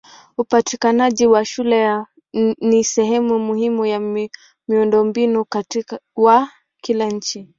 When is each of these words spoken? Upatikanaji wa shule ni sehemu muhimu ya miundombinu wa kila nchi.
Upatikanaji 0.37 1.27
wa 1.27 1.45
shule 1.45 2.05
ni 2.61 2.83
sehemu 2.83 3.39
muhimu 3.39 3.85
ya 3.85 3.99
miundombinu 4.67 5.45
wa 6.15 6.47
kila 6.81 7.05
nchi. 7.07 7.49